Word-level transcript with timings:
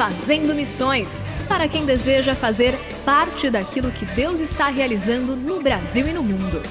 Fazendo 0.00 0.54
Missões 0.54 1.22
para 1.46 1.68
quem 1.68 1.84
deseja 1.84 2.34
fazer 2.34 2.74
parte 3.04 3.50
daquilo 3.50 3.92
que 3.92 4.06
Deus 4.06 4.40
está 4.40 4.70
realizando 4.70 5.36
no 5.36 5.60
Brasil 5.60 6.08
e 6.08 6.12
no 6.14 6.22
mundo. 6.24 6.62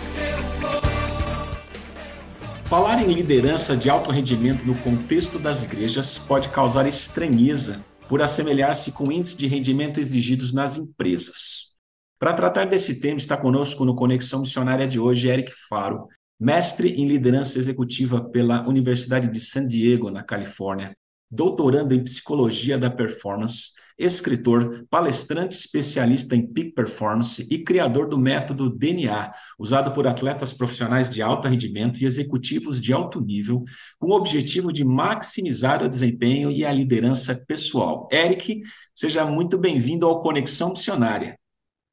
Falar 2.64 3.00
em 3.04 3.14
liderança 3.14 3.78
de 3.78 3.88
alto 3.88 4.10
rendimento 4.10 4.66
no 4.66 4.74
contexto 4.80 5.38
das 5.38 5.64
igrejas 5.64 6.18
pode 6.18 6.50
causar 6.50 6.88
estranheza 6.88 7.86
por 8.08 8.20
assemelhar-se 8.20 8.94
com 8.94 9.12
índices 9.12 9.38
de 9.38 9.46
rendimento 9.46 10.00
exigidos 10.00 10.52
nas 10.52 10.78
empresas. 10.78 11.78
Para 12.18 12.34
tratar 12.34 12.66
desse 12.66 13.00
tema, 13.00 13.18
está 13.18 13.38
conosco 13.38 13.86
no 13.86 13.96
Conexão 13.96 14.40
Missionária 14.40 14.88
de 14.88 15.00
hoje 15.00 15.30
Eric 15.30 15.54
Faro, 15.70 16.08
mestre 16.40 16.94
em 16.94 17.08
liderança 17.08 17.60
executiva 17.60 18.28
pela 18.28 18.68
Universidade 18.68 19.28
de 19.28 19.40
San 19.40 19.68
Diego, 19.68 20.10
na 20.10 20.24
Califórnia, 20.24 20.96
doutorando 21.30 21.94
em 21.94 22.04
psicologia 22.04 22.78
da 22.78 22.90
performance, 22.90 23.74
escritor, 23.98 24.86
palestrante 24.90 25.56
especialista 25.56 26.36
em 26.36 26.48
peak 26.48 26.72
performance 26.72 27.46
e 27.52 27.64
criador 27.64 28.08
do 28.08 28.18
método 28.18 28.70
DNA, 28.70 29.32
usado 29.60 29.92
por 29.92 30.08
atletas 30.08 30.54
profissionais 30.54 31.10
de 31.10 31.22
alto 31.22 31.48
rendimento 31.48 32.00
e 32.00 32.06
executivos 32.06 32.82
de 32.82 32.94
alto 32.94 33.20
nível, 33.20 33.62
com 34.00 34.08
o 34.08 34.16
objetivo 34.16 34.72
de 34.72 34.86
maximizar 34.86 35.84
o 35.84 35.90
desempenho 35.90 36.50
e 36.50 36.66
a 36.66 36.72
liderança 36.72 37.44
pessoal. 37.46 38.08
Eric, 38.12 38.62
seja 38.96 39.26
muito 39.26 39.58
bem-vindo 39.58 40.08
ao 40.08 40.22
Conexão 40.22 40.70
Missionária. 40.70 41.38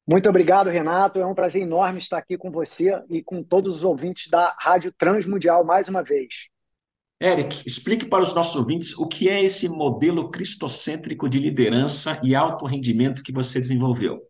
Muito 0.09 0.29
obrigado, 0.29 0.69
Renato. 0.69 1.19
É 1.19 1.25
um 1.25 1.35
prazer 1.35 1.61
enorme 1.61 1.99
estar 1.99 2.17
aqui 2.17 2.37
com 2.37 2.49
você 2.49 2.97
e 3.09 3.21
com 3.21 3.43
todos 3.43 3.75
os 3.77 3.83
ouvintes 3.83 4.29
da 4.29 4.55
Rádio 4.57 4.93
Transmundial 4.97 5.65
mais 5.65 5.89
uma 5.89 6.01
vez. 6.01 6.47
Eric, 7.19 7.63
explique 7.65 8.05
para 8.05 8.21
os 8.21 8.33
nossos 8.35 8.55
ouvintes 8.55 8.95
o 8.95 9.07
que 9.07 9.27
é 9.27 9.43
esse 9.43 9.67
modelo 9.67 10.29
cristocêntrico 10.29 11.27
de 11.27 11.39
liderança 11.39 12.19
e 12.23 12.35
alto 12.35 12.65
rendimento 12.65 13.23
que 13.23 13.31
você 13.31 13.59
desenvolveu. 13.59 14.21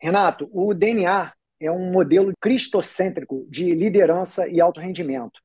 Renato, 0.00 0.48
o 0.50 0.72
DNA 0.72 1.32
é 1.60 1.70
um 1.70 1.90
modelo 1.90 2.32
cristocêntrico 2.40 3.46
de 3.50 3.74
liderança 3.74 4.48
e 4.48 4.58
alto 4.58 4.80
rendimento. 4.80 5.38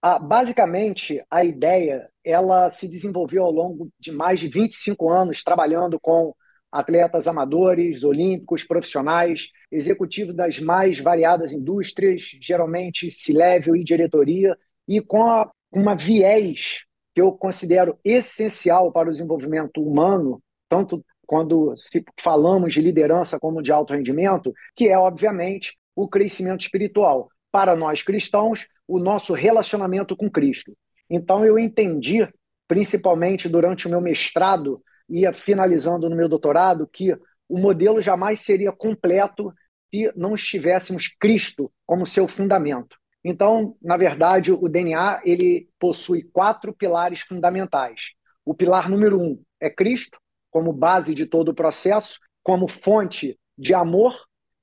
Ah, 0.00 0.18
basicamente, 0.18 1.22
a 1.30 1.44
ideia 1.44 2.08
ela 2.24 2.70
se 2.70 2.88
desenvolveu 2.88 3.44
ao 3.44 3.50
longo 3.50 3.90
de 3.98 4.10
mais 4.10 4.40
de 4.40 4.48
25 4.48 5.10
anos 5.10 5.42
trabalhando 5.42 5.98
com 6.00 6.34
atletas 6.72 7.28
amadores, 7.28 8.04
olímpicos, 8.04 8.64
profissionais, 8.64 9.50
executivos 9.70 10.34
das 10.34 10.60
mais 10.60 10.98
variadas 10.98 11.52
indústrias, 11.52 12.22
geralmente 12.40 13.10
C-level 13.10 13.76
e 13.76 13.84
diretoria, 13.84 14.56
e 14.86 15.00
com 15.00 15.22
a 15.24 15.50
uma 15.72 15.94
viés 15.94 16.84
que 17.14 17.20
eu 17.20 17.32
considero 17.32 17.98
essencial 18.04 18.92
para 18.92 19.08
o 19.08 19.12
desenvolvimento 19.12 19.82
humano, 19.82 20.42
tanto 20.68 21.04
quando 21.26 21.74
falamos 22.20 22.72
de 22.72 22.80
liderança 22.80 23.38
como 23.38 23.62
de 23.62 23.72
alto 23.72 23.94
rendimento, 23.94 24.52
que 24.74 24.88
é, 24.88 24.98
obviamente, 24.98 25.76
o 25.94 26.08
crescimento 26.08 26.60
espiritual. 26.60 27.28
Para 27.50 27.74
nós 27.74 28.02
cristãos, 28.02 28.66
o 28.86 28.98
nosso 28.98 29.32
relacionamento 29.32 30.16
com 30.16 30.30
Cristo. 30.30 30.76
Então, 31.08 31.44
eu 31.44 31.58
entendi, 31.58 32.28
principalmente 32.68 33.48
durante 33.48 33.86
o 33.86 33.90
meu 33.90 34.00
mestrado 34.00 34.82
e 35.08 35.30
finalizando 35.32 36.08
no 36.08 36.16
meu 36.16 36.28
doutorado, 36.28 36.86
que 36.86 37.16
o 37.48 37.58
modelo 37.58 38.00
jamais 38.00 38.40
seria 38.40 38.72
completo 38.72 39.52
se 39.92 40.12
não 40.16 40.34
estivéssemos 40.34 41.08
Cristo 41.08 41.72
como 41.86 42.06
seu 42.06 42.26
fundamento. 42.26 42.96
Então, 43.28 43.76
na 43.82 43.96
verdade, 43.96 44.52
o 44.52 44.68
DNA 44.68 45.20
ele 45.24 45.68
possui 45.80 46.22
quatro 46.22 46.72
pilares 46.72 47.22
fundamentais. 47.22 48.12
O 48.44 48.54
pilar 48.54 48.88
número 48.88 49.20
um 49.20 49.42
é 49.60 49.68
Cristo, 49.68 50.16
como 50.48 50.72
base 50.72 51.12
de 51.12 51.26
todo 51.26 51.48
o 51.48 51.54
processo, 51.54 52.20
como 52.40 52.68
fonte 52.68 53.36
de 53.58 53.74
amor, 53.74 54.14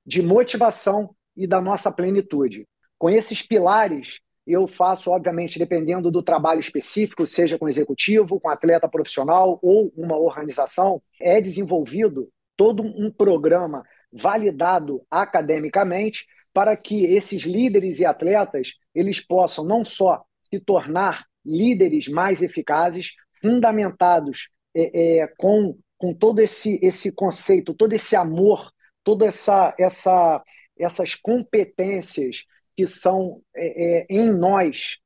de 0.05 0.21
motivação 0.21 1.13
e 1.35 1.45
da 1.45 1.59
nossa 1.59 1.91
plenitude. 1.91 2.65
Com 2.97 3.09
esses 3.09 3.41
pilares, 3.41 4.21
eu 4.47 4.65
faço, 4.65 5.11
obviamente, 5.11 5.59
dependendo 5.59 6.09
do 6.09 6.23
trabalho 6.23 6.61
específico, 6.61 7.27
seja 7.27 7.59
com 7.59 7.67
executivo, 7.67 8.39
com 8.39 8.47
atleta 8.47 8.87
profissional 8.87 9.59
ou 9.61 9.91
uma 9.97 10.15
organização, 10.15 11.01
é 11.19 11.41
desenvolvido 11.41 12.29
todo 12.55 12.81
um 12.81 13.11
programa 13.11 13.83
validado 14.09 15.05
academicamente 15.11 16.25
para 16.53 16.77
que 16.77 17.05
esses 17.05 17.43
líderes 17.43 17.99
e 17.99 18.05
atletas 18.05 18.73
eles 18.93 19.19
possam 19.19 19.65
não 19.65 19.83
só 19.83 20.23
se 20.43 20.59
tornar 20.59 21.25
líderes 21.45 22.07
mais 22.07 22.41
eficazes, 22.41 23.13
fundamentados 23.41 24.49
é, 24.75 25.21
é, 25.21 25.27
com, 25.37 25.77
com 25.97 26.13
todo 26.13 26.39
esse, 26.39 26.79
esse 26.81 27.11
conceito, 27.11 27.73
todo 27.73 27.93
esse 27.93 28.15
amor, 28.15 28.71
toda 29.03 29.25
essa, 29.25 29.73
essa 29.77 30.41
essas 30.77 31.15
competências 31.15 32.45
que 32.75 32.87
são 32.87 33.41
é, 33.55 34.01
é, 34.01 34.05
em 34.09 34.31
nós, 34.31 34.97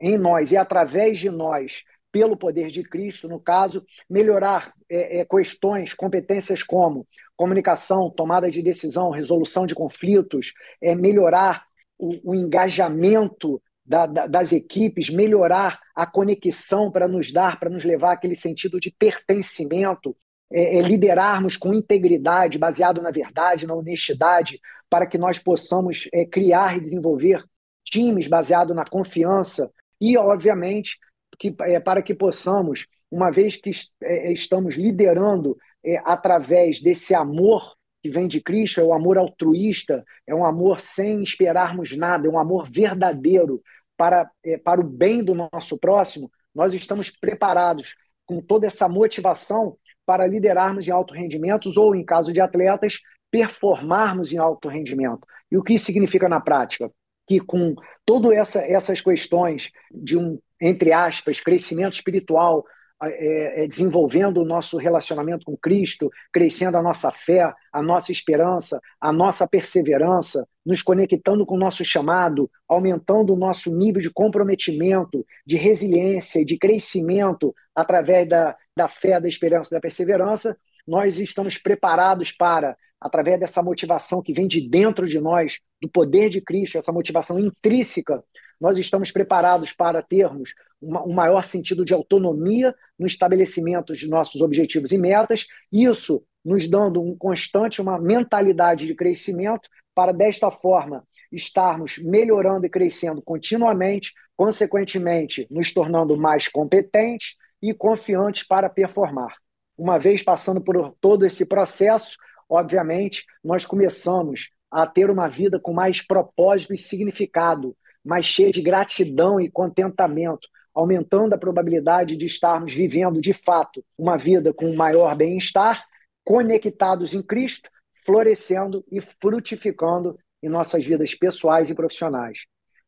em 0.00 0.16
nós 0.16 0.52
e 0.52 0.56
através 0.56 1.18
de 1.18 1.30
nós, 1.30 1.82
pelo 2.12 2.36
poder 2.36 2.68
de 2.68 2.82
Cristo, 2.82 3.28
no 3.28 3.40
caso, 3.40 3.84
melhorar 4.08 4.72
é, 4.88 5.20
é, 5.20 5.24
questões, 5.24 5.94
competências 5.94 6.62
como 6.62 7.06
comunicação, 7.36 8.10
tomada 8.10 8.50
de 8.50 8.62
decisão, 8.62 9.10
resolução 9.10 9.64
de 9.64 9.74
conflitos, 9.74 10.52
é, 10.82 10.94
melhorar 10.94 11.64
o, 11.98 12.32
o 12.32 12.34
engajamento 12.34 13.62
da, 13.84 14.06
da, 14.06 14.26
das 14.26 14.52
equipes, 14.52 15.10
melhorar 15.10 15.80
a 15.94 16.06
conexão 16.06 16.90
para 16.90 17.08
nos 17.08 17.32
dar, 17.32 17.58
para 17.58 17.70
nos 17.70 17.84
levar 17.84 18.12
aquele 18.12 18.36
sentido 18.36 18.78
de 18.78 18.90
pertencimento, 18.90 20.16
é, 20.52 20.78
é, 20.78 20.82
liderarmos 20.82 21.56
com 21.56 21.72
integridade, 21.72 22.58
baseado 22.58 23.00
na 23.00 23.10
verdade, 23.10 23.66
na 23.66 23.74
honestidade, 23.74 24.60
para 24.88 25.06
que 25.06 25.16
nós 25.16 25.38
possamos 25.38 26.08
é, 26.12 26.24
criar 26.24 26.76
e 26.76 26.80
desenvolver 26.80 27.44
times 27.84 28.26
baseado 28.26 28.74
na 28.74 28.84
confiança 28.84 29.70
e, 30.00 30.16
obviamente, 30.16 30.98
que, 31.40 31.54
é, 31.62 31.80
para 31.80 32.02
que 32.02 32.14
possamos, 32.14 32.86
uma 33.10 33.30
vez 33.30 33.56
que 33.56 33.70
é, 34.02 34.30
estamos 34.30 34.76
liderando 34.76 35.56
é, 35.82 35.96
através 36.04 36.82
desse 36.82 37.14
amor 37.14 37.74
que 38.02 38.10
vem 38.10 38.28
de 38.28 38.42
Cristo, 38.42 38.80
é 38.80 38.84
o 38.84 38.92
amor 38.92 39.16
altruísta, 39.16 40.04
é 40.26 40.34
um 40.34 40.44
amor 40.44 40.82
sem 40.82 41.22
esperarmos 41.22 41.96
nada, 41.96 42.26
é 42.26 42.30
um 42.30 42.38
amor 42.38 42.70
verdadeiro 42.70 43.62
para, 43.96 44.30
é, 44.44 44.58
para 44.58 44.82
o 44.82 44.84
bem 44.84 45.24
do 45.24 45.34
nosso 45.34 45.78
próximo, 45.78 46.30
nós 46.54 46.74
estamos 46.74 47.10
preparados 47.10 47.94
com 48.26 48.40
toda 48.40 48.66
essa 48.66 48.88
motivação 48.88 49.76
para 50.04 50.26
liderarmos 50.26 50.86
em 50.86 50.90
alto 50.90 51.14
rendimentos 51.14 51.76
ou, 51.76 51.94
em 51.94 52.04
caso 52.04 52.32
de 52.32 52.40
atletas, 52.40 52.98
performarmos 53.30 54.32
em 54.32 54.38
alto 54.38 54.68
rendimento. 54.68 55.26
E 55.50 55.56
o 55.56 55.62
que 55.62 55.74
isso 55.74 55.86
significa 55.86 56.28
na 56.28 56.40
prática? 56.40 56.90
Que 57.30 57.38
com 57.38 57.76
todas 58.04 58.32
essa, 58.32 58.58
essas 58.58 59.00
questões 59.00 59.70
de 59.88 60.18
um, 60.18 60.36
entre 60.60 60.92
aspas, 60.92 61.38
crescimento 61.40 61.92
espiritual, 61.92 62.64
é, 63.00 63.62
é, 63.62 63.66
desenvolvendo 63.68 64.38
o 64.38 64.44
nosso 64.44 64.76
relacionamento 64.76 65.44
com 65.46 65.56
Cristo, 65.56 66.10
crescendo 66.32 66.76
a 66.76 66.82
nossa 66.82 67.12
fé, 67.12 67.54
a 67.72 67.80
nossa 67.80 68.10
esperança, 68.10 68.80
a 69.00 69.12
nossa 69.12 69.46
perseverança, 69.46 70.44
nos 70.66 70.82
conectando 70.82 71.46
com 71.46 71.54
o 71.54 71.58
nosso 71.58 71.84
chamado, 71.84 72.50
aumentando 72.68 73.32
o 73.32 73.38
nosso 73.38 73.72
nível 73.72 74.02
de 74.02 74.10
comprometimento, 74.10 75.24
de 75.46 75.56
resiliência 75.56 76.44
de 76.44 76.58
crescimento 76.58 77.54
através 77.76 78.28
da, 78.28 78.56
da 78.76 78.88
fé, 78.88 79.20
da 79.20 79.28
esperança, 79.28 79.72
da 79.72 79.80
perseverança, 79.80 80.58
nós 80.84 81.20
estamos 81.20 81.56
preparados 81.56 82.32
para, 82.32 82.76
através 83.00 83.38
dessa 83.38 83.62
motivação 83.62 84.20
que 84.20 84.32
vem 84.32 84.48
de 84.48 84.68
dentro 84.68 85.06
de 85.06 85.20
nós, 85.20 85.60
do 85.80 85.88
poder 85.88 86.28
de 86.28 86.40
Cristo, 86.40 86.78
essa 86.78 86.92
motivação 86.92 87.38
intrínseca 87.38 88.22
nós 88.60 88.76
estamos 88.76 89.10
preparados 89.10 89.72
para 89.72 90.02
termos 90.02 90.52
uma, 90.80 91.02
um 91.02 91.12
maior 91.12 91.42
sentido 91.42 91.84
de 91.84 91.94
autonomia 91.94 92.74
no 92.98 93.06
estabelecimento 93.06 93.94
de 93.94 94.06
nossos 94.08 94.40
objetivos 94.42 94.92
e 94.92 94.98
metas, 94.98 95.46
isso 95.72 96.22
nos 96.44 96.68
dando 96.68 97.02
um 97.02 97.16
constante, 97.16 97.80
uma 97.80 97.98
mentalidade 97.98 98.86
de 98.86 98.94
crescimento, 98.94 99.68
para 99.94 100.12
desta 100.12 100.50
forma 100.50 101.04
estarmos 101.32 101.98
melhorando 101.98 102.66
e 102.66 102.70
crescendo 102.70 103.22
continuamente, 103.22 104.12
consequentemente 104.36 105.46
nos 105.50 105.72
tornando 105.72 106.16
mais 106.16 106.48
competentes 106.48 107.36
e 107.62 107.74
confiantes 107.74 108.42
para 108.46 108.68
performar. 108.68 109.34
Uma 109.76 109.98
vez 109.98 110.22
passando 110.22 110.60
por 110.60 110.94
todo 111.00 111.24
esse 111.24 111.44
processo, 111.44 112.16
obviamente, 112.48 113.24
nós 113.44 113.64
começamos 113.64 114.50
a 114.70 114.86
ter 114.86 115.10
uma 115.10 115.28
vida 115.28 115.58
com 115.58 115.72
mais 115.72 116.00
propósito 116.00 116.72
e 116.72 116.78
significado, 116.78 117.76
mais 118.04 118.26
cheia 118.26 118.50
de 118.50 118.62
gratidão 118.62 119.40
e 119.40 119.50
contentamento, 119.50 120.48
aumentando 120.74 121.34
a 121.34 121.38
probabilidade 121.38 122.16
de 122.16 122.26
estarmos 122.26 122.72
vivendo 122.72 123.20
de 123.20 123.32
fato 123.32 123.84
uma 123.98 124.16
vida 124.16 124.52
com 124.52 124.74
maior 124.74 125.14
bem-estar, 125.16 125.84
conectados 126.24 127.12
em 127.12 127.22
Cristo, 127.22 127.68
florescendo 128.04 128.84
e 128.90 129.00
frutificando 129.00 130.18
em 130.42 130.48
nossas 130.48 130.84
vidas 130.84 131.14
pessoais 131.14 131.70
e 131.70 131.74
profissionais. 131.74 132.38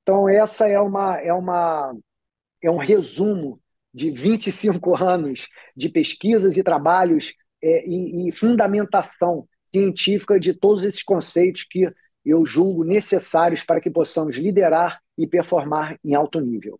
Então 0.03 0.29
essa 0.29 0.69
é 0.69 0.81
uma 0.81 1.19
é 1.19 1.33
uma 1.33 1.95
é 2.63 2.71
um 2.71 2.77
resumo 2.77 3.61
de 3.93 4.11
25 4.11 4.97
anos 5.03 5.49
de 5.77 5.89
pesquisas 5.89 6.57
e 6.57 6.63
trabalhos 6.63 7.35
é, 7.63 7.87
e, 7.87 8.29
e 8.29 8.33
fundamentação 8.33 9.47
científica 9.75 10.39
de 10.39 10.53
todos 10.53 10.85
esses 10.85 11.03
conceitos 11.03 11.65
que 11.65 11.91
eu 12.25 12.47
julgo 12.47 12.85
necessários 12.85 13.65
para 13.65 13.81
que 13.81 13.91
possamos 13.91 14.37
liderar 14.37 15.01
e 15.19 15.27
performar 15.27 15.99
em 16.05 16.15
alto 16.15 16.41
nível. 16.41 16.79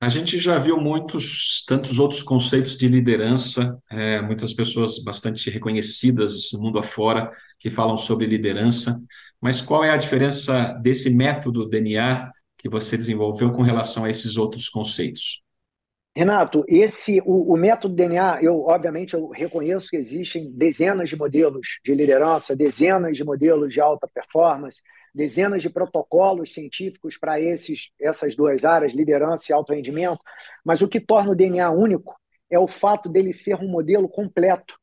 A 0.00 0.08
gente 0.08 0.36
já 0.38 0.58
viu 0.58 0.78
muitos, 0.78 1.64
tantos 1.64 2.00
outros 2.00 2.24
conceitos 2.24 2.76
de 2.76 2.88
liderança, 2.88 3.78
é, 3.88 4.20
muitas 4.20 4.52
pessoas 4.52 4.98
bastante 4.98 5.48
reconhecidas 5.48 6.50
mundo 6.54 6.80
afora 6.80 7.30
que 7.56 7.70
falam 7.70 7.96
sobre 7.96 8.26
liderança, 8.26 9.00
mas 9.40 9.60
qual 9.60 9.84
é 9.84 9.90
a 9.90 9.96
diferença 9.96 10.72
desse 10.82 11.08
método 11.08 11.68
DNA 11.68 12.32
que 12.58 12.68
você 12.68 12.96
desenvolveu 12.96 13.52
com 13.52 13.62
relação 13.62 14.04
a 14.04 14.10
esses 14.10 14.36
outros 14.36 14.68
conceitos? 14.68 15.40
Renato, 16.14 16.62
esse 16.68 17.22
o, 17.24 17.54
o, 17.54 17.56
método 17.56 17.94
DNA, 17.94 18.40
eu 18.42 18.64
obviamente 18.66 19.14
eu 19.14 19.28
reconheço 19.28 19.88
que 19.88 19.96
existem 19.96 20.52
dezenas 20.52 21.08
de 21.08 21.16
modelos 21.16 21.78
de 21.82 21.94
liderança, 21.94 22.54
dezenas 22.54 23.16
de 23.16 23.24
modelos 23.24 23.72
de 23.72 23.80
alta 23.80 24.06
performance, 24.06 24.82
dezenas 25.14 25.62
de 25.62 25.70
protocolos 25.70 26.52
científicos 26.52 27.16
para 27.16 27.40
esses 27.40 27.90
essas 27.98 28.36
duas 28.36 28.62
áreas, 28.62 28.92
liderança 28.92 29.50
e 29.50 29.54
alto 29.54 29.72
rendimento, 29.72 30.20
mas 30.62 30.82
o 30.82 30.88
que 30.88 31.00
torna 31.00 31.30
o 31.32 31.34
DNA 31.34 31.70
único 31.70 32.14
é 32.50 32.58
o 32.58 32.68
fato 32.68 33.08
dele 33.08 33.32
ser 33.32 33.56
um 33.56 33.68
modelo 33.68 34.06
completo. 34.06 34.74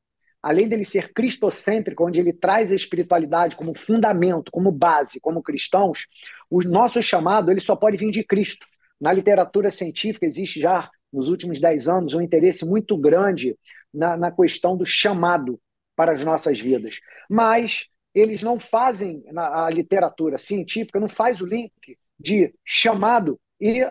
Além 0.42 0.68
dele 0.68 0.86
ser 0.86 1.14
cristocêntrico, 1.14 2.08
onde 2.08 2.20
ele 2.20 2.34
traz 2.34 2.72
a 2.72 2.76
espiritualidade 2.76 3.56
como 3.56 3.78
fundamento, 3.78 4.52
como 4.52 4.72
base, 4.72 5.20
como 5.20 5.44
cristãos, 5.44 6.08
o 6.50 6.62
nosso 6.64 7.04
chamado 7.04 7.52
ele 7.52 7.60
só 7.60 7.76
pode 7.76 7.98
vir 7.98 8.10
de 8.10 8.24
Cristo. 8.24 8.66
Na 9.00 9.14
literatura 9.14 9.70
científica 9.70 10.26
existe 10.26 10.60
já 10.60 10.90
nos 11.12 11.30
últimos 11.30 11.60
dez 11.60 11.88
anos, 11.88 12.14
um 12.14 12.22
interesse 12.22 12.66
muito 12.66 12.98
grande 12.98 13.58
na, 13.94 14.16
na 14.16 14.32
questão 14.32 14.78
do 14.78 14.86
chamado 14.86 15.60
para 15.96 16.12
as 16.12 16.24
nossas 16.24 16.60
vidas. 16.60 17.00
Mas 17.30 17.88
eles 18.14 18.42
não 18.42 18.60
fazem, 18.60 19.24
na, 19.32 19.66
a 19.66 19.70
literatura 19.70 20.38
científica 20.38 21.00
não 21.00 21.10
faz 21.10 21.42
o 21.42 21.46
link 21.46 21.98
de 22.20 22.54
chamado 22.66 23.40
e 23.60 23.86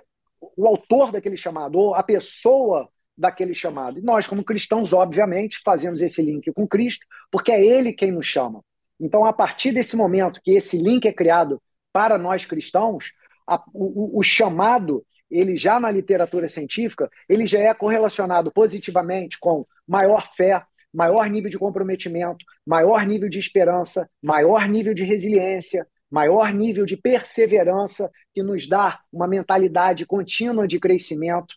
o 0.57 0.67
autor 0.67 1.13
daquele 1.13 1.37
chamado, 1.37 1.79
ou 1.79 1.95
a 1.95 2.03
pessoa 2.03 2.89
daquele 3.17 3.53
chamado. 3.53 3.99
E 3.99 4.03
nós, 4.03 4.27
como 4.27 4.45
cristãos, 4.45 4.93
obviamente, 4.93 5.61
fazemos 5.65 6.01
esse 6.01 6.23
link 6.23 6.53
com 6.53 6.67
Cristo, 6.67 7.05
porque 7.31 7.51
é 7.51 7.65
Ele 7.65 7.93
quem 7.93 8.13
nos 8.13 8.27
chama. 8.27 8.63
Então, 9.01 9.25
a 9.25 9.33
partir 9.33 9.73
desse 9.73 9.97
momento 9.97 10.41
que 10.43 10.53
esse 10.53 10.77
link 10.79 11.07
é 11.07 11.13
criado 11.13 11.61
para 11.93 12.17
nós 12.17 12.45
cristãos, 12.45 13.13
a, 13.47 13.63
o, 13.73 14.19
o 14.19 14.23
chamado 14.23 15.05
ele 15.31 15.57
já 15.57 15.79
na 15.79 15.91
literatura 15.91 16.49
científica, 16.49 17.11
ele 17.29 17.47
já 17.47 17.61
é 17.61 17.75
correlacionado 17.75 18.51
positivamente 18.51 19.39
com 19.39 19.67
maior 19.87 20.29
fé, 20.35 20.63
maior 20.93 21.29
nível 21.29 21.51
de 21.51 21.59
comprometimento, 21.59 22.45
maior 22.67 23.07
nível 23.07 23.29
de 23.29 23.39
esperança, 23.39 24.09
maior 24.23 24.69
nível 24.69 24.95
de 24.95 25.05
resiliência, 25.05 25.87
maior 26.11 26.53
nível 26.53 26.87
de 26.87 26.97
perseverança, 26.97 28.11
que 28.35 28.43
nos 28.43 28.67
dá 28.67 28.99
uma 29.13 29.29
mentalidade 29.29 30.07
contínua 30.07 30.67
de 30.67 30.81
crescimento. 30.81 31.55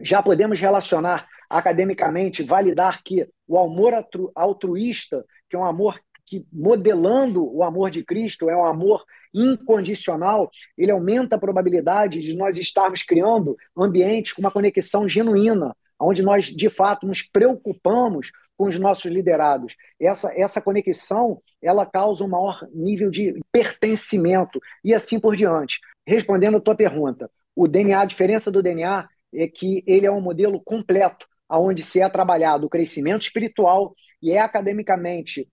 Já 0.00 0.22
podemos 0.22 0.58
relacionar 0.58 1.28
academicamente, 1.48 2.42
validar 2.42 3.02
que 3.02 3.28
o 3.46 3.58
amor 3.58 3.94
altruísta, 4.34 5.24
que 5.48 5.56
é 5.56 5.58
um 5.58 5.64
amor 5.64 6.00
que 6.28 6.46
modelando 6.52 7.44
o 7.44 7.62
amor 7.62 7.90
de 7.90 8.04
Cristo, 8.04 8.50
é 8.50 8.56
um 8.56 8.66
amor 8.66 9.04
incondicional, 9.32 10.50
ele 10.76 10.90
aumenta 10.90 11.36
a 11.36 11.38
probabilidade 11.38 12.20
de 12.20 12.36
nós 12.36 12.56
estarmos 12.56 13.02
criando 13.02 13.56
ambientes 13.76 14.32
com 14.32 14.40
uma 14.40 14.50
conexão 14.50 15.08
genuína, 15.08 15.74
onde 15.98 16.22
nós 16.22 16.46
de 16.46 16.68
fato 16.68 17.06
nos 17.06 17.22
preocupamos 17.22 18.30
com 18.56 18.66
os 18.66 18.78
nossos 18.78 19.10
liderados. 19.10 19.76
Essa, 20.00 20.32
essa 20.36 20.60
conexão 20.60 21.40
ela 21.62 21.86
causa 21.86 22.24
um 22.24 22.28
maior 22.28 22.66
nível 22.72 23.10
de 23.10 23.40
pertencimento 23.52 24.60
e 24.84 24.92
assim 24.92 25.18
por 25.18 25.36
diante. 25.36 25.80
Respondendo 26.06 26.56
a 26.56 26.60
tua 26.60 26.74
pergunta, 26.74 27.30
o 27.54 27.66
DNA, 27.66 28.00
a 28.00 28.04
diferença 28.04 28.50
do 28.50 28.62
DNA 28.62 29.08
é 29.34 29.46
que 29.46 29.82
ele 29.86 30.06
é 30.06 30.10
um 30.10 30.20
modelo 30.20 30.60
completo, 30.60 31.26
onde 31.50 31.82
se 31.82 32.00
é 32.00 32.08
trabalhado 32.08 32.66
o 32.66 32.70
crescimento 32.70 33.22
espiritual 33.22 33.94
e 34.22 34.32
é 34.32 34.40
academicamente 34.40 35.48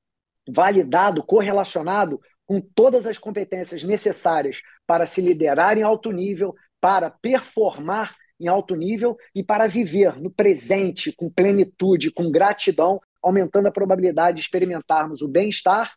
validado, 0.47 1.23
correlacionado 1.23 2.21
com 2.45 2.61
todas 2.61 3.05
as 3.05 3.17
competências 3.17 3.83
necessárias 3.83 4.61
para 4.85 5.05
se 5.05 5.21
liderar 5.21 5.77
em 5.77 5.83
alto 5.83 6.11
nível, 6.11 6.55
para 6.79 7.09
performar 7.09 8.15
em 8.39 8.47
alto 8.47 8.75
nível 8.75 9.17
e 9.33 9.43
para 9.43 9.67
viver 9.67 10.19
no 10.21 10.29
presente 10.29 11.11
com 11.11 11.29
plenitude, 11.29 12.11
com 12.11 12.29
gratidão, 12.29 13.01
aumentando 13.21 13.67
a 13.67 13.71
probabilidade 13.71 14.35
de 14.35 14.41
experimentarmos 14.41 15.21
o 15.21 15.27
bem-estar, 15.27 15.95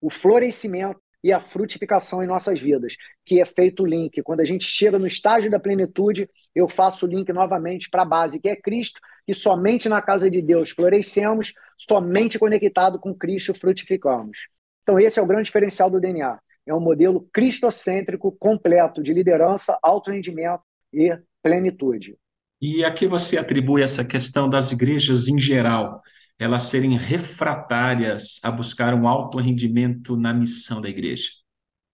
o 0.00 0.10
florescimento 0.10 1.00
e 1.22 1.32
a 1.32 1.40
frutificação 1.40 2.22
em 2.22 2.26
nossas 2.26 2.60
vidas, 2.60 2.96
que 3.24 3.40
é 3.40 3.44
feito 3.44 3.82
o 3.82 3.86
link. 3.86 4.22
Quando 4.22 4.40
a 4.40 4.44
gente 4.44 4.64
chega 4.64 4.98
no 4.98 5.06
estágio 5.06 5.50
da 5.50 5.60
plenitude, 5.60 6.28
eu 6.54 6.68
faço 6.68 7.06
o 7.06 7.08
link 7.08 7.30
novamente 7.32 7.90
para 7.90 8.02
a 8.02 8.06
base, 8.06 8.40
que 8.40 8.48
é 8.48 8.56
Cristo, 8.56 9.00
que 9.26 9.34
somente 9.34 9.88
na 9.88 10.00
casa 10.00 10.30
de 10.30 10.40
Deus 10.40 10.70
florescemos, 10.70 11.52
somente 11.76 12.38
conectado 12.38 12.98
com 12.98 13.14
Cristo 13.14 13.54
frutificamos. 13.54 14.48
Então, 14.82 14.98
esse 14.98 15.18
é 15.18 15.22
o 15.22 15.26
grande 15.26 15.44
diferencial 15.44 15.90
do 15.90 16.00
DNA. 16.00 16.38
É 16.66 16.74
um 16.74 16.80
modelo 16.80 17.28
cristocêntrico 17.32 18.32
completo 18.32 19.02
de 19.02 19.12
liderança, 19.12 19.78
alto 19.82 20.10
rendimento 20.10 20.62
e 20.92 21.16
plenitude. 21.42 22.16
E 22.60 22.84
a 22.84 22.92
que 22.92 23.06
você 23.06 23.38
atribui 23.38 23.82
essa 23.82 24.04
questão 24.04 24.48
das 24.48 24.70
igrejas 24.70 25.28
em 25.28 25.38
geral? 25.38 26.02
Elas 26.40 26.62
serem 26.64 26.96
refratárias 26.96 28.40
a 28.42 28.50
buscar 28.50 28.94
um 28.94 29.06
alto 29.06 29.36
rendimento 29.36 30.16
na 30.16 30.32
missão 30.32 30.80
da 30.80 30.88
igreja? 30.88 31.28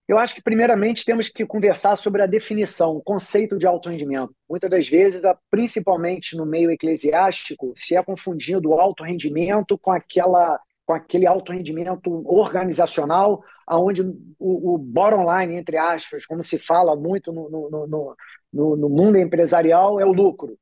Eu 0.07 0.17
acho 0.17 0.33
que, 0.33 0.41
primeiramente, 0.41 1.03
temos 1.03 1.27
que 1.27 1.45
conversar 1.45 1.97
sobre 1.97 2.21
a 2.21 2.25
definição, 2.25 2.95
o 2.95 3.03
conceito 3.03 3.57
de 3.57 3.67
alto 3.67 3.89
rendimento. 3.89 4.33
Muitas 4.49 4.69
das 4.69 4.87
vezes, 4.87 5.21
principalmente 5.51 6.37
no 6.37 6.45
meio 6.45 6.71
eclesiástico, 6.71 7.73
se 7.75 7.93
é 7.93 8.01
confundido 8.01 8.69
o 8.69 8.79
alto 8.79 9.03
rendimento 9.03 9.77
com, 9.77 9.91
aquela, 9.91 10.57
com 10.85 10.93
aquele 10.93 11.27
alto 11.27 11.51
rendimento 11.51 12.23
organizacional, 12.25 13.43
onde 13.69 14.01
o, 14.01 14.75
o 14.75 14.77
bottom 14.77 15.25
line, 15.29 15.57
entre 15.57 15.77
aspas, 15.77 16.25
como 16.25 16.41
se 16.41 16.57
fala 16.57 16.95
muito 16.95 17.33
no, 17.33 17.49
no, 17.49 18.15
no, 18.53 18.75
no 18.77 18.89
mundo 18.89 19.17
empresarial, 19.17 19.99
é 19.99 20.05
o 20.05 20.13
lucro. 20.13 20.57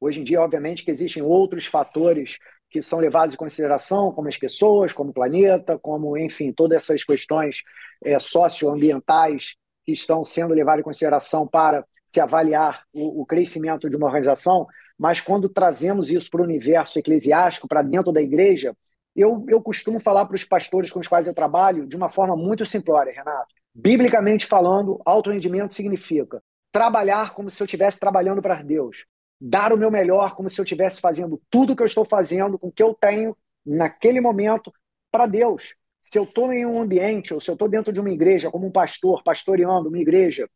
Hoje 0.00 0.20
em 0.20 0.24
dia, 0.24 0.40
obviamente, 0.40 0.84
que 0.84 0.90
existem 0.90 1.22
outros 1.22 1.64
fatores 1.64 2.38
que 2.74 2.82
são 2.82 2.98
levados 2.98 3.34
em 3.34 3.36
consideração, 3.36 4.10
como 4.10 4.26
as 4.26 4.36
pessoas, 4.36 4.92
como 4.92 5.10
o 5.10 5.14
planeta, 5.14 5.78
como, 5.78 6.18
enfim, 6.18 6.52
todas 6.52 6.82
essas 6.82 7.04
questões 7.04 7.62
é, 8.04 8.18
socioambientais 8.18 9.54
que 9.84 9.92
estão 9.92 10.24
sendo 10.24 10.52
levadas 10.52 10.80
em 10.80 10.82
consideração 10.82 11.46
para 11.46 11.86
se 12.04 12.18
avaliar 12.18 12.82
o, 12.92 13.20
o 13.20 13.24
crescimento 13.24 13.88
de 13.88 13.94
uma 13.94 14.06
organização, 14.06 14.66
mas 14.98 15.20
quando 15.20 15.48
trazemos 15.48 16.10
isso 16.10 16.28
para 16.28 16.40
o 16.40 16.44
universo 16.44 16.98
eclesiástico, 16.98 17.68
para 17.68 17.80
dentro 17.80 18.10
da 18.10 18.20
igreja, 18.20 18.76
eu, 19.14 19.46
eu 19.48 19.62
costumo 19.62 20.00
falar 20.00 20.24
para 20.24 20.34
os 20.34 20.42
pastores 20.42 20.90
com 20.90 20.98
os 20.98 21.06
quais 21.06 21.28
eu 21.28 21.34
trabalho 21.34 21.86
de 21.86 21.96
uma 21.96 22.10
forma 22.10 22.34
muito 22.34 22.66
simplória, 22.66 23.12
Renato. 23.12 23.54
Biblicamente 23.72 24.46
falando, 24.46 25.00
alto 25.04 25.30
rendimento 25.30 25.72
significa 25.74 26.42
trabalhar 26.72 27.34
como 27.34 27.48
se 27.48 27.62
eu 27.62 27.66
estivesse 27.66 28.00
trabalhando 28.00 28.42
para 28.42 28.60
Deus, 28.64 29.06
dar 29.46 29.74
o 29.74 29.76
meu 29.76 29.90
melhor 29.90 30.34
como 30.34 30.48
se 30.48 30.58
eu 30.58 30.62
estivesse 30.62 31.02
fazendo 31.02 31.40
tudo 31.50 31.74
o 31.74 31.76
que 31.76 31.82
eu 31.82 31.86
estou 31.86 32.04
fazendo 32.04 32.58
com 32.58 32.68
o 32.68 32.72
que 32.72 32.82
eu 32.82 32.94
tenho 32.94 33.36
naquele 33.64 34.18
momento 34.18 34.72
para 35.12 35.26
Deus. 35.26 35.74
Se 36.00 36.18
eu 36.18 36.24
estou 36.24 36.50
em 36.50 36.64
um 36.64 36.80
ambiente, 36.80 37.34
ou 37.34 37.40
se 37.42 37.50
eu 37.50 37.52
estou 37.52 37.68
dentro 37.68 37.92
de 37.92 38.00
uma 38.00 38.10
igreja, 38.10 38.50
como 38.50 38.66
um 38.66 38.72
pastor, 38.72 39.22
pastoreando 39.22 39.90
uma 39.90 39.98
igreja 39.98 40.48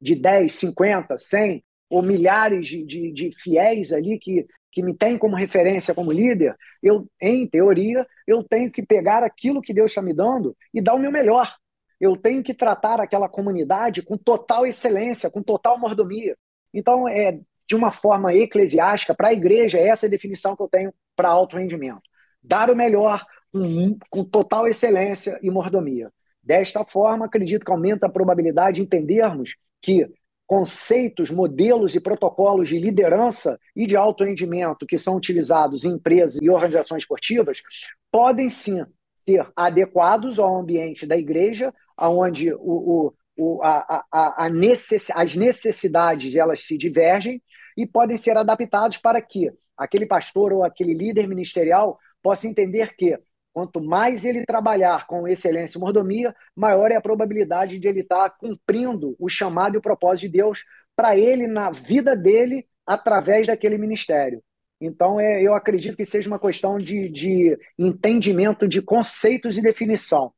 de 0.00 0.14
10, 0.14 0.54
50, 0.54 1.18
100 1.18 1.62
ou 1.90 2.02
milhares 2.02 2.66
de, 2.66 2.82
de, 2.84 3.12
de 3.12 3.30
fiéis 3.36 3.92
ali 3.92 4.18
que, 4.18 4.46
que 4.72 4.82
me 4.82 4.94
têm 4.94 5.18
como 5.18 5.36
referência 5.36 5.94
como 5.94 6.10
líder, 6.10 6.56
eu, 6.82 7.06
em 7.20 7.46
teoria, 7.46 8.06
eu 8.26 8.42
tenho 8.42 8.70
que 8.70 8.82
pegar 8.82 9.22
aquilo 9.22 9.60
que 9.60 9.74
Deus 9.74 9.90
está 9.90 10.00
me 10.00 10.14
dando 10.14 10.56
e 10.72 10.80
dar 10.80 10.94
o 10.94 10.98
meu 10.98 11.12
melhor. 11.12 11.54
Eu 12.00 12.16
tenho 12.16 12.42
que 12.42 12.54
tratar 12.54 13.00
aquela 13.00 13.28
comunidade 13.28 14.02
com 14.02 14.16
total 14.16 14.66
excelência, 14.66 15.30
com 15.30 15.42
total 15.42 15.78
mordomia. 15.78 16.36
Então, 16.72 17.06
é 17.06 17.38
de 17.66 17.74
uma 17.74 17.90
forma 17.90 18.34
eclesiástica, 18.34 19.14
para 19.14 19.28
a 19.28 19.32
igreja, 19.32 19.78
é 19.78 19.88
essa 19.88 20.06
a 20.06 20.10
definição 20.10 20.54
que 20.54 20.62
eu 20.62 20.68
tenho 20.68 20.92
para 21.16 21.28
alto 21.28 21.56
rendimento. 21.56 22.02
Dar 22.42 22.70
o 22.70 22.76
melhor 22.76 23.24
com, 23.52 23.96
com 24.10 24.24
total 24.24 24.66
excelência 24.66 25.38
e 25.42 25.50
mordomia. 25.50 26.10
Desta 26.42 26.84
forma, 26.84 27.24
acredito 27.24 27.64
que 27.64 27.72
aumenta 27.72 28.06
a 28.06 28.10
probabilidade 28.10 28.76
de 28.76 28.82
entendermos 28.82 29.56
que 29.80 30.06
conceitos, 30.46 31.30
modelos 31.30 31.94
e 31.94 32.00
protocolos 32.00 32.68
de 32.68 32.78
liderança 32.78 33.58
e 33.74 33.86
de 33.86 33.96
alto 33.96 34.24
rendimento 34.24 34.86
que 34.86 34.98
são 34.98 35.16
utilizados 35.16 35.84
em 35.84 35.92
empresas 35.92 36.38
e 36.42 36.50
organizações 36.50 37.02
esportivas 37.02 37.62
podem 38.10 38.50
sim 38.50 38.84
ser 39.14 39.48
adequados 39.56 40.38
ao 40.38 40.58
ambiente 40.58 41.06
da 41.06 41.16
igreja, 41.16 41.72
onde 41.98 42.52
o, 42.52 43.14
o, 43.36 43.62
a, 43.62 44.04
a, 44.12 44.44
a 44.44 44.50
necess, 44.50 45.10
as 45.14 45.34
necessidades 45.34 46.36
elas 46.36 46.60
se 46.60 46.76
divergem 46.76 47.42
e 47.76 47.86
podem 47.86 48.16
ser 48.16 48.36
adaptados 48.36 48.98
para 48.98 49.20
que 49.20 49.52
aquele 49.76 50.06
pastor 50.06 50.52
ou 50.52 50.64
aquele 50.64 50.94
líder 50.94 51.26
ministerial 51.28 51.98
possa 52.22 52.46
entender 52.46 52.94
que 52.96 53.18
Quanto 53.54 53.80
mais 53.80 54.24
ele 54.24 54.44
trabalhar 54.44 55.06
com 55.06 55.28
excelência 55.28 55.78
e 55.78 55.80
mordomia, 55.80 56.34
maior 56.56 56.90
é 56.90 56.96
a 56.96 57.00
probabilidade 57.00 57.78
de 57.78 57.86
ele 57.86 58.00
estar 58.00 58.28
cumprindo 58.30 59.14
o 59.16 59.28
chamado 59.28 59.76
e 59.76 59.78
o 59.78 59.80
propósito 59.80 60.22
de 60.22 60.38
Deus 60.38 60.64
para 60.96 61.16
ele 61.16 61.46
na 61.46 61.70
vida 61.70 62.16
dele 62.16 62.66
através 62.84 63.46
daquele 63.46 63.78
ministério. 63.78 64.42
Então, 64.80 65.20
é, 65.20 65.40
eu 65.40 65.54
acredito 65.54 65.96
que 65.96 66.04
seja 66.04 66.28
uma 66.28 66.38
questão 66.38 66.78
de, 66.78 67.08
de 67.08 67.56
entendimento 67.78 68.66
de 68.66 68.82
conceitos 68.82 69.56
e 69.56 69.62
definição. 69.62 70.32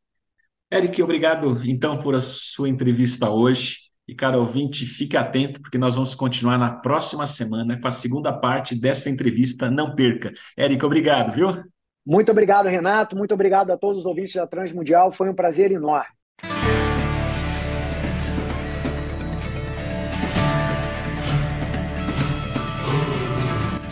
Eric, 0.71 1.03
obrigado 1.03 1.63
então 1.65 1.99
por 1.99 2.15
a 2.15 2.21
sua 2.21 2.69
entrevista 2.69 3.31
hoje. 3.31 3.86
E, 4.09 4.15
cara 4.15 4.39
ouvinte, 4.39 4.87
fique 4.87 5.17
atento, 5.17 5.61
porque 5.61 5.77
nós 5.77 5.97
vamos 5.97 6.15
continuar 6.15 6.57
na 6.59 6.71
próxima 6.71 7.27
semana 7.27 7.81
com 7.81 7.89
a 7.89 7.91
segunda 7.91 8.33
parte 8.33 8.79
dessa 8.81 9.11
entrevista. 9.11 9.69
Não 9.69 9.97
perca. 9.97 10.33
Eric, 10.57 10.85
obrigado, 10.85 11.33
viu? 11.33 11.49
Muito 12.07 12.31
obrigado, 12.31 12.69
Renato. 12.69 13.17
Muito 13.17 13.35
obrigado 13.35 13.73
a 13.73 13.77
todos 13.77 13.99
os 13.99 14.07
ouvintes 14.07 14.35
da 14.35 14.47
Transmundial. 14.47 15.13
Foi 15.13 15.29
um 15.29 15.35
prazer 15.35 15.73
enorme. 15.73 16.07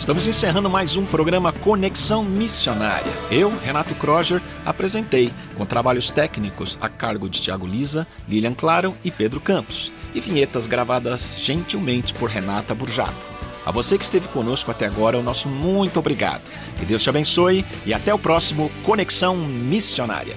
Estamos 0.05 0.27
encerrando 0.27 0.69
mais 0.69 0.97
um 0.97 1.07
programa 1.07 1.51
Conexão 1.51 2.23
Missionária. 2.23 3.11
Eu, 3.31 3.49
Renato 3.49 3.95
Kroger, 3.95 4.43
apresentei, 4.63 5.33
com 5.57 5.65
trabalhos 5.65 6.11
técnicos 6.11 6.77
a 6.79 6.91
cargo 6.91 7.27
de 7.27 7.41
Tiago 7.41 7.67
Lisa, 7.67 8.07
Lilian 8.29 8.53
Claro 8.53 8.95
e 9.03 9.11
Pedro 9.11 9.41
Campos, 9.41 9.91
e 10.15 10.21
vinhetas 10.21 10.67
gravadas 10.67 11.35
gentilmente 11.39 12.15
por 12.15 12.31
Renata 12.31 12.75
Burjato. 12.75 13.27
A 13.65 13.71
você 13.71 13.97
que 13.97 14.05
esteve 14.05 14.29
conosco 14.29 14.71
até 14.71 14.87
agora, 14.87 15.19
o 15.19 15.23
nosso 15.23 15.49
muito 15.49 15.99
obrigado. 15.99 16.43
Que 16.79 16.85
Deus 16.85 17.03
te 17.03 17.09
abençoe 17.09 17.65
e 17.87 17.95
até 17.95 18.13
o 18.13 18.19
próximo 18.19 18.71
Conexão 18.83 19.37
Missionária. 19.37 20.37